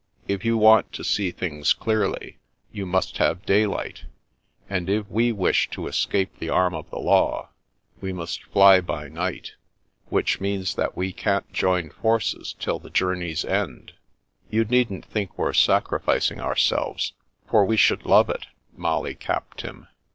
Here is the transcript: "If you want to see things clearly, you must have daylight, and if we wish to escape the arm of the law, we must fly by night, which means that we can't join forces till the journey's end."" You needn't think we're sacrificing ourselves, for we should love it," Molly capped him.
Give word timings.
"If 0.35 0.43
you 0.43 0.57
want 0.57 0.91
to 0.93 1.03
see 1.03 1.29
things 1.29 1.73
clearly, 1.73 2.39
you 2.71 2.87
must 2.87 3.19
have 3.19 3.45
daylight, 3.45 4.05
and 4.67 4.89
if 4.89 5.07
we 5.07 5.31
wish 5.31 5.69
to 5.69 5.85
escape 5.85 6.39
the 6.39 6.49
arm 6.49 6.73
of 6.73 6.89
the 6.89 6.97
law, 6.97 7.49
we 8.01 8.11
must 8.11 8.41
fly 8.45 8.81
by 8.81 9.09
night, 9.09 9.53
which 10.09 10.41
means 10.41 10.73
that 10.73 10.97
we 10.97 11.13
can't 11.13 11.53
join 11.53 11.91
forces 11.91 12.55
till 12.59 12.79
the 12.79 12.89
journey's 12.89 13.45
end."" 13.45 13.93
You 14.49 14.65
needn't 14.65 15.05
think 15.05 15.37
we're 15.37 15.53
sacrificing 15.53 16.41
ourselves, 16.41 17.13
for 17.47 17.63
we 17.63 17.77
should 17.77 18.03
love 18.03 18.27
it," 18.31 18.47
Molly 18.75 19.13
capped 19.13 19.61
him. 19.61 19.85